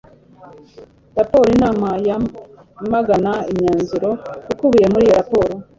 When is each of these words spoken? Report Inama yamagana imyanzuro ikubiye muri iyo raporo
Report 1.17 1.47
Inama 1.55 1.89
yamagana 2.07 3.31
imyanzuro 3.51 4.09
ikubiye 4.51 4.85
muri 4.91 5.03
iyo 5.05 5.15
raporo 5.19 5.53